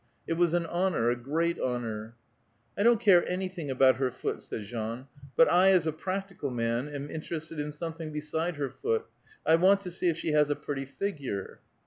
It 0.25 0.33
was 0.33 0.55
an 0.55 0.65
honor, 0.65 1.11
a 1.11 1.15
great 1.15 1.59
honor."" 1.59 2.15
1 2.75 2.83
don't 2.85 2.99
care 2.99 3.23
anything 3.29 3.69
about 3.69 3.97
her 3.97 4.09
foot," 4.09 4.41
said 4.41 4.63
Jean;" 4.63 5.05
but 5.37 5.47
I 5.47 5.69
as 5.73 5.85
a 5.85 5.91
practical 5.93 6.49
man 6.49 6.87
am 6.89 7.07
interested 7.11 7.59
in 7.59 7.71
something 7.71 8.11
beside 8.11 8.55
her 8.55 8.71
foot. 8.71 9.05
1 9.43 9.61
want 9.61 9.81
to 9.81 9.91
see 9.91 10.09
if 10.09 10.17
she 10.17 10.31
has 10.31 10.49
a 10.49 10.55
pretty 10.55 10.85
figure." 10.85 11.59